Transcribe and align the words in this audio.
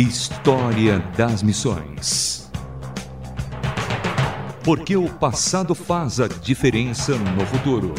História 0.00 1.00
das 1.16 1.42
Missões. 1.42 2.48
Porque 4.62 4.96
o 4.96 5.08
passado 5.08 5.74
faz 5.74 6.20
a 6.20 6.28
diferença 6.28 7.16
no 7.16 7.44
futuro. 7.44 7.92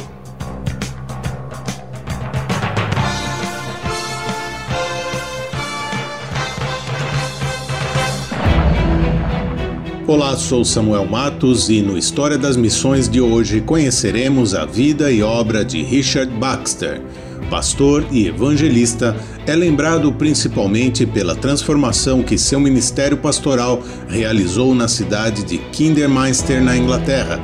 Olá, 10.08 10.38
sou 10.38 10.64
Samuel 10.64 11.06
Matos 11.06 11.70
e 11.70 11.82
no 11.82 11.98
História 11.98 12.38
das 12.38 12.56
Missões 12.56 13.10
de 13.10 13.20
hoje 13.20 13.60
conheceremos 13.60 14.56
a 14.56 14.66
vida 14.66 15.12
e 15.12 15.22
obra 15.22 15.66
de 15.66 15.84
Richard 15.84 16.32
Baxter. 16.32 17.02
Pastor 17.50 18.06
e 18.12 18.28
evangelista, 18.28 19.16
é 19.48 19.56
lembrado 19.56 20.12
principalmente 20.14 21.06
pela 21.06 21.36
transformação 21.36 22.22
que 22.22 22.38
seu 22.38 22.60
ministério 22.60 23.18
pastoral 23.18 23.82
realizou 24.08 24.76
na 24.76 24.88
cidade 24.88 25.44
de 25.44 25.58
Kinderminster, 25.58 26.64
na 26.64 26.78
Inglaterra. 26.78 27.40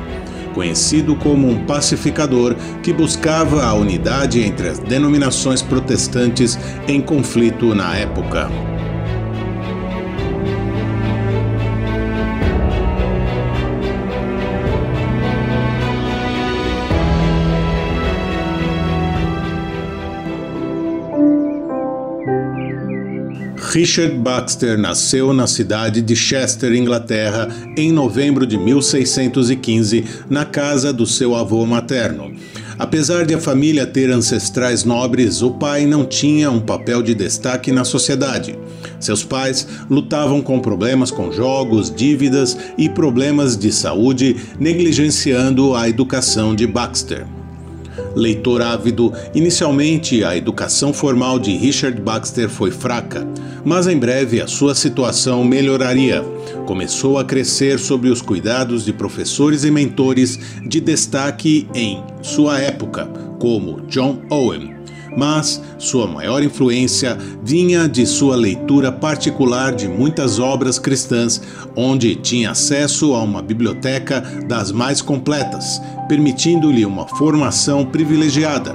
Conhecido 0.54 1.16
como 1.16 1.50
um 1.50 1.66
pacificador 1.66 2.54
que 2.82 2.92
buscava 2.92 3.64
a 3.64 3.74
unidade 3.74 4.40
entre 4.40 4.68
as 4.68 4.78
denominações 4.78 5.60
protestantes 5.60 6.56
em 6.86 7.00
conflito 7.00 7.74
na 7.74 7.96
época. 7.96 8.48
Richard 23.76 24.16
Baxter 24.16 24.78
nasceu 24.78 25.34
na 25.34 25.46
cidade 25.46 26.00
de 26.00 26.16
Chester, 26.16 26.72
Inglaterra, 26.72 27.46
em 27.76 27.92
novembro 27.92 28.46
de 28.46 28.56
1615, 28.56 30.02
na 30.30 30.46
casa 30.46 30.94
do 30.94 31.04
seu 31.06 31.34
avô 31.34 31.66
materno. 31.66 32.32
Apesar 32.78 33.26
de 33.26 33.34
a 33.34 33.38
família 33.38 33.86
ter 33.86 34.10
ancestrais 34.10 34.82
nobres, 34.82 35.42
o 35.42 35.50
pai 35.50 35.84
não 35.84 36.06
tinha 36.06 36.50
um 36.50 36.58
papel 36.58 37.02
de 37.02 37.14
destaque 37.14 37.70
na 37.70 37.84
sociedade. 37.84 38.58
Seus 38.98 39.22
pais 39.22 39.68
lutavam 39.90 40.40
com 40.40 40.58
problemas 40.58 41.10
com 41.10 41.30
jogos, 41.30 41.94
dívidas 41.94 42.56
e 42.78 42.88
problemas 42.88 43.58
de 43.58 43.70
saúde, 43.70 44.36
negligenciando 44.58 45.74
a 45.74 45.86
educação 45.86 46.54
de 46.54 46.66
Baxter. 46.66 47.26
Leitor 48.14 48.62
ávido, 48.62 49.12
inicialmente 49.34 50.24
a 50.24 50.36
educação 50.36 50.92
formal 50.92 51.38
de 51.38 51.56
Richard 51.56 52.00
Baxter 52.00 52.48
foi 52.48 52.70
fraca, 52.70 53.26
mas 53.64 53.86
em 53.86 53.98
breve 53.98 54.40
a 54.40 54.46
sua 54.46 54.74
situação 54.74 55.44
melhoraria. 55.44 56.35
Começou 56.66 57.16
a 57.16 57.24
crescer 57.24 57.78
sob 57.78 58.10
os 58.10 58.20
cuidados 58.20 58.84
de 58.84 58.92
professores 58.92 59.62
e 59.62 59.70
mentores 59.70 60.38
de 60.66 60.80
destaque 60.80 61.68
em 61.72 62.02
sua 62.20 62.58
época, 62.58 63.06
como 63.38 63.82
John 63.82 64.20
Owen, 64.28 64.74
mas 65.16 65.62
sua 65.78 66.08
maior 66.08 66.42
influência 66.42 67.16
vinha 67.42 67.88
de 67.88 68.04
sua 68.04 68.34
leitura 68.34 68.90
particular 68.90 69.72
de 69.72 69.86
muitas 69.86 70.40
obras 70.40 70.76
cristãs, 70.76 71.40
onde 71.76 72.16
tinha 72.16 72.50
acesso 72.50 73.14
a 73.14 73.22
uma 73.22 73.40
biblioteca 73.40 74.20
das 74.48 74.72
mais 74.72 75.00
completas, 75.00 75.80
permitindo-lhe 76.08 76.84
uma 76.84 77.06
formação 77.06 77.86
privilegiada. 77.86 78.74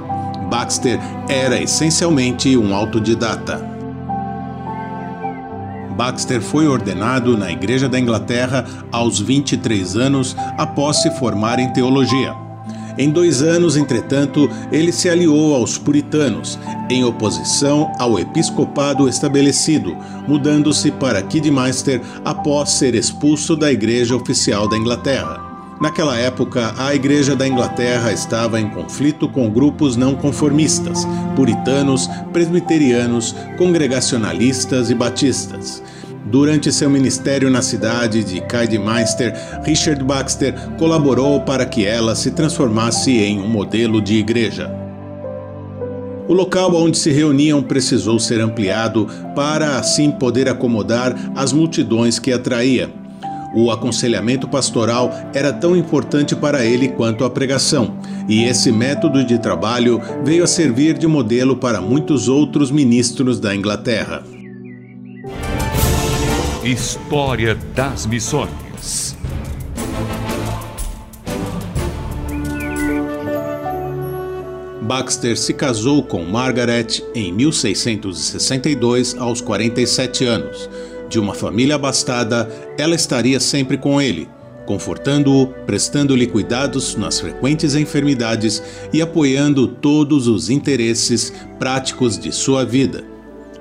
Baxter 0.50 0.98
era 1.28 1.62
essencialmente 1.62 2.56
um 2.56 2.74
autodidata. 2.74 3.71
Baxter 5.92 6.40
foi 6.40 6.66
ordenado 6.66 7.36
na 7.36 7.52
Igreja 7.52 7.88
da 7.88 8.00
Inglaterra 8.00 8.64
aos 8.90 9.20
23 9.20 9.96
anos 9.96 10.34
após 10.58 11.02
se 11.02 11.10
formar 11.12 11.58
em 11.58 11.72
teologia. 11.72 12.34
Em 12.98 13.10
dois 13.10 13.42
anos, 13.42 13.76
entretanto, 13.76 14.48
ele 14.70 14.92
se 14.92 15.08
aliou 15.08 15.54
aos 15.54 15.78
puritanos, 15.78 16.58
em 16.90 17.04
oposição 17.04 17.90
ao 17.98 18.18
episcopado 18.18 19.08
estabelecido, 19.08 19.96
mudando-se 20.28 20.90
para 20.90 21.22
Kidminster 21.22 22.02
após 22.24 22.70
ser 22.70 22.94
expulso 22.94 23.56
da 23.56 23.72
Igreja 23.72 24.14
Oficial 24.14 24.68
da 24.68 24.76
Inglaterra. 24.76 25.51
Naquela 25.82 26.16
época, 26.16 26.76
a 26.78 26.94
Igreja 26.94 27.34
da 27.34 27.44
Inglaterra 27.44 28.12
estava 28.12 28.60
em 28.60 28.70
conflito 28.70 29.28
com 29.28 29.50
grupos 29.50 29.96
não 29.96 30.14
conformistas, 30.14 31.04
puritanos, 31.34 32.08
presbiterianos, 32.32 33.34
congregacionalistas 33.58 34.90
e 34.90 34.94
batistas. 34.94 35.82
Durante 36.26 36.70
seu 36.70 36.88
ministério 36.88 37.50
na 37.50 37.62
cidade 37.62 38.22
de 38.22 38.40
Kidderminster, 38.42 39.34
Richard 39.64 40.04
Baxter 40.04 40.54
colaborou 40.78 41.40
para 41.40 41.66
que 41.66 41.84
ela 41.84 42.14
se 42.14 42.30
transformasse 42.30 43.18
em 43.18 43.40
um 43.40 43.48
modelo 43.48 44.00
de 44.00 44.14
igreja. 44.14 44.72
O 46.28 46.32
local 46.32 46.72
onde 46.76 46.96
se 46.96 47.10
reuniam 47.10 47.60
precisou 47.60 48.20
ser 48.20 48.40
ampliado 48.40 49.08
para 49.34 49.78
assim 49.78 50.12
poder 50.12 50.48
acomodar 50.48 51.32
as 51.34 51.52
multidões 51.52 52.20
que 52.20 52.32
atraía. 52.32 53.01
O 53.54 53.70
aconselhamento 53.70 54.48
pastoral 54.48 55.10
era 55.34 55.52
tão 55.52 55.76
importante 55.76 56.34
para 56.34 56.64
ele 56.64 56.88
quanto 56.88 57.24
a 57.24 57.30
pregação, 57.30 57.98
e 58.28 58.44
esse 58.44 58.72
método 58.72 59.24
de 59.24 59.38
trabalho 59.38 60.00
veio 60.24 60.44
a 60.44 60.46
servir 60.46 60.96
de 60.96 61.06
modelo 61.06 61.56
para 61.56 61.80
muitos 61.80 62.28
outros 62.28 62.70
ministros 62.70 63.38
da 63.38 63.54
Inglaterra. 63.54 64.22
História 66.64 67.58
das 67.74 68.06
Missões. 68.06 69.16
Baxter 74.82 75.38
se 75.38 75.54
casou 75.54 76.02
com 76.02 76.22
Margaret 76.22 77.02
em 77.14 77.32
1662 77.32 79.16
aos 79.18 79.40
47 79.40 80.24
anos. 80.24 80.68
De 81.08 81.18
uma 81.18 81.34
família 81.34 81.76
abastada, 81.76 82.48
ela 82.82 82.96
estaria 82.96 83.38
sempre 83.38 83.78
com 83.78 84.02
ele, 84.02 84.28
confortando-o, 84.66 85.46
prestando-lhe 85.64 86.26
cuidados 86.26 86.96
nas 86.96 87.20
frequentes 87.20 87.76
enfermidades 87.76 88.60
e 88.92 89.00
apoiando 89.00 89.68
todos 89.68 90.26
os 90.26 90.50
interesses 90.50 91.32
práticos 91.60 92.18
de 92.18 92.32
sua 92.32 92.64
vida. 92.64 93.04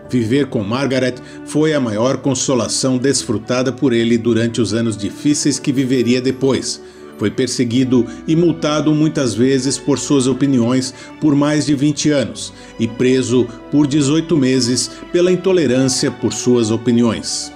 Viver 0.10 0.48
com 0.48 0.64
Margaret 0.64 1.16
foi 1.46 1.74
a 1.74 1.80
maior 1.80 2.18
consolação 2.18 2.98
desfrutada 2.98 3.72
por 3.72 3.94
ele 3.94 4.18
durante 4.18 4.60
os 4.60 4.74
anos 4.74 4.98
difíceis 4.98 5.60
que 5.60 5.72
viveria 5.72 6.20
depois. 6.20 6.82
Foi 7.20 7.30
perseguido 7.30 8.06
e 8.28 8.36
multado 8.36 8.92
muitas 8.92 9.36
vezes 9.36 9.78
por 9.78 10.00
suas 10.00 10.26
opiniões 10.26 10.94
por 11.22 11.36
mais 11.36 11.68
de 11.68 11.76
20 11.76 12.10
anos 12.10 12.52
e 12.80 12.88
preso 12.88 13.48
por 13.70 13.86
18 13.86 14.36
meses 14.36 14.90
pela 15.12 15.32
intolerância 15.32 16.10
por 16.10 16.34
suas 16.34 16.72
opiniões. 16.72 17.54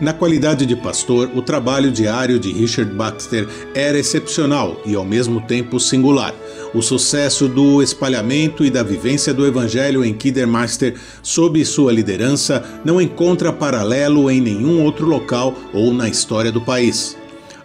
Na 0.00 0.12
qualidade 0.12 0.64
de 0.64 0.76
pastor, 0.76 1.28
o 1.34 1.42
trabalho 1.42 1.90
diário 1.90 2.38
de 2.38 2.52
Richard 2.52 2.94
Baxter 2.94 3.48
era 3.74 3.98
excepcional 3.98 4.80
e 4.86 4.94
ao 4.94 5.04
mesmo 5.04 5.40
tempo 5.40 5.80
singular. 5.80 6.32
O 6.72 6.80
sucesso 6.80 7.48
do 7.48 7.82
espalhamento 7.82 8.64
e 8.64 8.70
da 8.70 8.84
vivência 8.84 9.34
do 9.34 9.44
Evangelho 9.44 10.04
em 10.04 10.14
Kidderminster, 10.14 10.94
sob 11.20 11.64
sua 11.64 11.92
liderança, 11.92 12.62
não 12.84 13.00
encontra 13.00 13.52
paralelo 13.52 14.30
em 14.30 14.40
nenhum 14.40 14.84
outro 14.84 15.04
local 15.04 15.52
ou 15.72 15.92
na 15.92 16.08
história 16.08 16.52
do 16.52 16.60
país. 16.60 17.16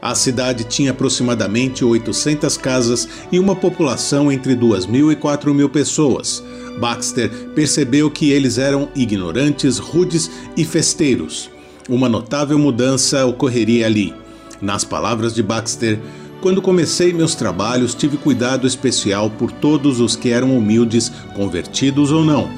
A 0.02 0.16
cidade 0.16 0.64
tinha 0.64 0.90
aproximadamente 0.90 1.86
800 1.86 2.58
casas 2.58 3.08
e 3.32 3.38
uma 3.38 3.56
população 3.56 4.32
entre 4.32 4.56
2 4.56 4.88
mil 4.88 5.12
e 5.12 5.16
4 5.16 5.54
mil 5.54 5.70
pessoas. 5.70 6.44
Baxter 6.80 7.30
percebeu 7.54 8.10
que 8.10 8.32
eles 8.32 8.58
eram 8.58 8.90
ignorantes, 8.96 9.78
rudes 9.78 10.32
e 10.58 10.66
festeiros. 10.66 11.53
Uma 11.90 12.08
notável 12.08 12.58
mudança 12.58 13.26
ocorreria 13.26 13.86
ali. 13.86 14.14
Nas 14.62 14.86
palavras 14.86 15.34
de 15.36 15.44
Baxter, 15.44 16.00
quando 16.42 16.62
comecei 16.62 17.12
meus 17.12 17.36
trabalhos, 17.36 17.94
tive 17.94 18.16
cuidado 18.16 18.66
especial 18.66 19.30
por 19.30 19.52
todos 19.52 20.00
os 20.00 20.16
que 20.16 20.30
eram 20.30 20.58
humildes, 20.58 21.12
convertidos 21.36 22.12
ou 22.12 22.24
não. 22.24 22.50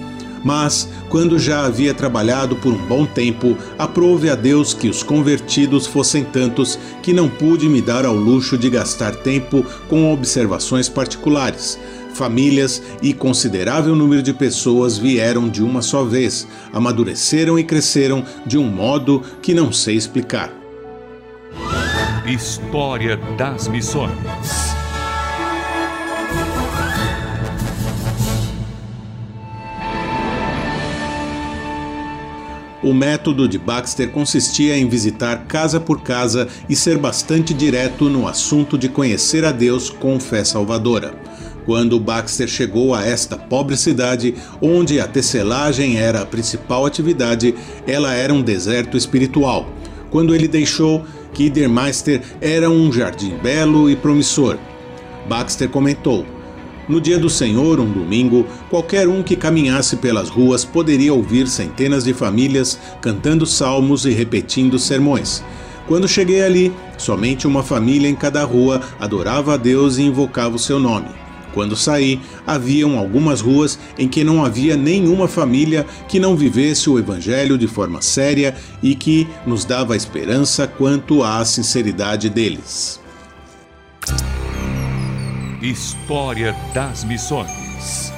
Mas, 0.44 0.88
quando 1.10 1.40
já 1.40 1.66
havia 1.66 1.92
trabalhado 1.92 2.56
por 2.58 2.72
um 2.72 2.86
bom 2.86 3.04
tempo, 3.04 3.58
aprove 3.80 4.30
a 4.30 4.36
Deus 4.36 4.76
que 4.76 4.88
os 4.88 5.02
convertidos 5.02 5.88
fossem 5.88 6.24
tantos 6.24 6.78
que 7.02 7.12
não 7.12 7.28
pude 7.28 7.68
me 7.68 7.82
dar 7.82 8.06
ao 8.06 8.16
luxo 8.16 8.56
de 8.56 8.70
gastar 8.70 9.16
tempo 9.16 9.66
com 9.90 10.14
observações 10.14 10.88
particulares 10.88 11.80
famílias 12.16 12.82
e 13.02 13.14
considerável 13.14 13.96
número 13.96 14.24
de 14.24 14.34
pessoas 14.34 14.98
vieram 14.98 15.48
de 15.50 15.62
uma 15.62 15.82
só 15.82 16.04
vez, 16.04 16.48
amadureceram 16.74 17.60
e 17.60 17.64
cresceram 17.64 18.24
de 18.46 18.58
um 18.58 18.68
modo 18.68 19.22
que 19.42 19.54
não 19.54 19.72
sei 19.72 19.96
explicar. 19.96 20.52
História 22.26 23.18
das 23.38 23.68
Missões 23.68 24.76
O 32.86 32.94
método 32.94 33.48
de 33.48 33.58
Baxter 33.58 34.12
consistia 34.12 34.78
em 34.78 34.88
visitar 34.88 35.46
casa 35.48 35.80
por 35.80 36.04
casa 36.04 36.48
e 36.70 36.76
ser 36.76 37.00
bastante 37.00 37.52
direto 37.52 38.08
no 38.12 38.28
assunto 38.28 38.78
de 38.78 38.88
conhecer 38.88 39.44
a 39.44 39.52
Deus 39.52 39.90
com 39.90 40.20
fé 40.20 40.44
salvadora. 40.44 41.16
Quando 41.66 42.00
Baxter 42.00 42.48
chegou 42.48 42.94
a 42.94 43.04
esta 43.04 43.38
pobre 43.38 43.76
cidade, 43.76 44.36
onde 44.62 45.00
a 45.00 45.08
tecelagem 45.08 45.98
era 45.98 46.22
a 46.22 46.26
principal 46.26 46.86
atividade, 46.86 47.56
ela 47.88 48.14
era 48.14 48.32
um 48.32 48.42
deserto 48.42 48.96
espiritual. 48.96 49.68
Quando 50.12 50.36
ele 50.36 50.48
deixou, 50.48 51.04
Kiddermeister 51.34 52.22
era 52.40 52.70
um 52.70 52.94
jardim 52.94 53.36
belo 53.42 53.90
e 53.90 53.96
promissor. 53.96 54.58
Baxter 55.28 55.68
comentou: 55.68 56.24
no 56.88 57.02
dia 57.02 57.18
do 57.18 57.32
Senhor, 57.32 57.80
um 57.80 57.92
domingo, 57.92 58.46
qualquer 58.70 59.08
um 59.08 59.24
que 59.24 59.36
caminhasse 59.36 59.96
pelas 59.96 60.30
ruas 60.30 60.64
poderia 60.64 61.16
ouvir 61.16 61.48
centenas 61.48 62.04
de 62.04 62.14
famílias 62.14 62.80
cantando 63.02 63.44
salmos 63.44 64.06
e 64.06 64.12
repetindo 64.12 64.78
sermões. 64.78 65.44
Quando 65.88 66.08
cheguei 66.08 66.44
ali, 66.44 66.72
somente 66.96 67.48
uma 67.48 67.64
família 67.64 68.08
em 68.08 68.16
cada 68.16 68.44
rua 68.44 68.82
adorava 69.00 69.56
a 69.56 69.58
Deus 69.58 69.98
e 69.98 70.04
invocava 70.04 70.56
o 70.56 70.60
seu 70.60 70.80
nome. 70.80 71.25
Quando 71.56 71.74
saí, 71.74 72.20
haviam 72.46 73.00
algumas 73.00 73.40
ruas 73.40 73.80
em 73.98 74.10
que 74.10 74.26
não 74.26 74.44
havia 74.44 74.76
nenhuma 74.76 75.26
família 75.26 75.86
que 76.06 76.20
não 76.20 76.36
vivesse 76.36 76.90
o 76.90 77.00
Evangelho 77.00 77.58
de 77.58 77.66
forma 77.66 78.02
séria 78.02 78.54
e 78.84 78.94
que 78.94 79.26
nos 79.48 79.64
dava 79.64 79.96
esperança 79.96 80.68
quanto 80.68 81.24
à 81.24 81.46
sinceridade 81.46 82.30
deles. 82.30 83.00
História 85.62 86.54
das 86.74 87.06
Missões. 87.06 88.12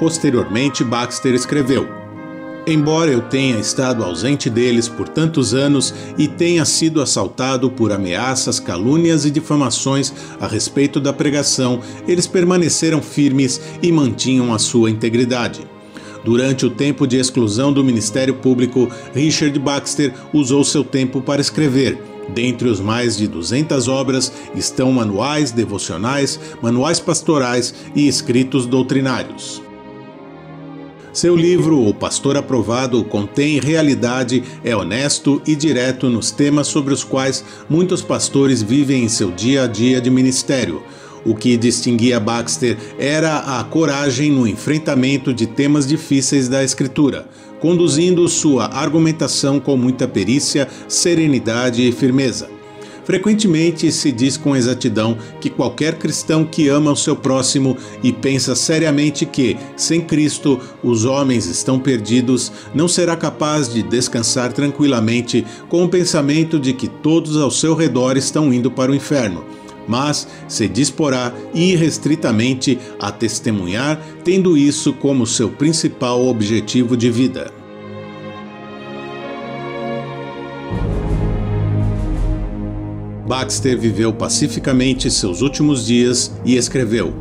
Posteriormente, 0.00 0.82
Baxter 0.82 1.32
escreveu: 1.32 2.01
Embora 2.64 3.10
eu 3.10 3.22
tenha 3.22 3.58
estado 3.58 4.04
ausente 4.04 4.48
deles 4.48 4.88
por 4.88 5.08
tantos 5.08 5.52
anos 5.52 5.92
e 6.16 6.28
tenha 6.28 6.64
sido 6.64 7.02
assaltado 7.02 7.68
por 7.68 7.90
ameaças, 7.90 8.60
calúnias 8.60 9.24
e 9.24 9.32
difamações 9.32 10.12
a 10.40 10.46
respeito 10.46 11.00
da 11.00 11.12
pregação, 11.12 11.80
eles 12.06 12.28
permaneceram 12.28 13.02
firmes 13.02 13.60
e 13.82 13.90
mantinham 13.90 14.54
a 14.54 14.60
sua 14.60 14.90
integridade. 14.90 15.66
Durante 16.24 16.64
o 16.64 16.70
tempo 16.70 17.04
de 17.04 17.16
exclusão 17.16 17.72
do 17.72 17.82
Ministério 17.82 18.34
Público, 18.34 18.88
Richard 19.12 19.58
Baxter 19.58 20.14
usou 20.32 20.62
seu 20.62 20.84
tempo 20.84 21.20
para 21.20 21.40
escrever. 21.40 21.98
Dentre 22.32 22.68
os 22.68 22.78
mais 22.78 23.16
de 23.16 23.26
200 23.26 23.88
obras 23.88 24.32
estão 24.54 24.92
manuais 24.92 25.50
devocionais, 25.50 26.38
manuais 26.62 27.00
pastorais 27.00 27.74
e 27.92 28.06
escritos 28.06 28.66
doutrinários. 28.66 29.60
Seu 31.12 31.36
livro, 31.36 31.86
O 31.86 31.92
Pastor 31.92 32.36
Aprovado, 32.36 33.04
contém 33.04 33.60
realidade, 33.60 34.42
é 34.64 34.74
honesto 34.74 35.42
e 35.46 35.54
direto 35.54 36.08
nos 36.08 36.30
temas 36.30 36.66
sobre 36.66 36.94
os 36.94 37.04
quais 37.04 37.44
muitos 37.68 38.00
pastores 38.00 38.62
vivem 38.62 39.04
em 39.04 39.08
seu 39.08 39.30
dia 39.30 39.64
a 39.64 39.66
dia 39.66 40.00
de 40.00 40.10
ministério 40.10 40.82
o 41.24 41.34
que 41.34 41.56
distinguia 41.56 42.18
Baxter 42.18 42.76
era 42.98 43.60
a 43.60 43.64
coragem 43.64 44.30
no 44.30 44.46
enfrentamento 44.46 45.32
de 45.32 45.46
temas 45.46 45.86
difíceis 45.86 46.48
da 46.48 46.64
escritura, 46.64 47.26
conduzindo 47.60 48.28
sua 48.28 48.66
argumentação 48.66 49.60
com 49.60 49.76
muita 49.76 50.08
perícia, 50.08 50.68
serenidade 50.88 51.86
e 51.86 51.92
firmeza. 51.92 52.51
Frequentemente 53.04 53.90
se 53.90 54.12
diz 54.12 54.36
com 54.36 54.56
exatidão 54.56 55.18
que 55.40 55.50
qualquer 55.50 55.98
cristão 55.98 56.44
que 56.44 56.68
ama 56.68 56.92
o 56.92 56.96
seu 56.96 57.16
próximo 57.16 57.76
e 58.02 58.12
pensa 58.12 58.54
seriamente 58.54 59.26
que, 59.26 59.56
sem 59.76 60.00
Cristo, 60.00 60.60
os 60.82 61.04
homens 61.04 61.46
estão 61.46 61.80
perdidos, 61.80 62.52
não 62.74 62.86
será 62.86 63.16
capaz 63.16 63.68
de 63.68 63.82
descansar 63.82 64.52
tranquilamente 64.52 65.44
com 65.68 65.84
o 65.84 65.88
pensamento 65.88 66.60
de 66.60 66.72
que 66.72 66.86
todos 66.86 67.36
ao 67.36 67.50
seu 67.50 67.74
redor 67.74 68.16
estão 68.16 68.52
indo 68.52 68.70
para 68.70 68.92
o 68.92 68.94
inferno 68.94 69.44
mas 69.86 70.28
se 70.46 70.68
disporá 70.68 71.34
irrestritamente 71.52 72.78
a 73.00 73.10
testemunhar, 73.10 74.00
tendo 74.22 74.56
isso 74.56 74.92
como 74.92 75.26
seu 75.26 75.50
principal 75.50 76.24
objetivo 76.26 76.96
de 76.96 77.10
vida. 77.10 77.61
Baxter 83.32 83.78
viveu 83.78 84.12
pacificamente 84.12 85.10
seus 85.10 85.40
últimos 85.40 85.86
dias 85.86 86.30
e 86.44 86.54
escreveu: 86.54 87.14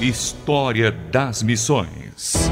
História 0.00 0.90
das 0.90 1.40
Missões. 1.40 2.50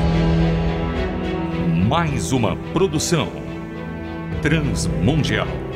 Mais 1.89 2.31
uma 2.31 2.55
produção 2.73 3.33
transmundial. 4.41 5.70